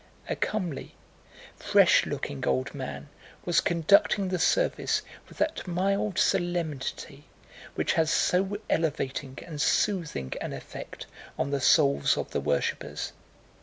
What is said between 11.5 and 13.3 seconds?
the souls of the worshipers.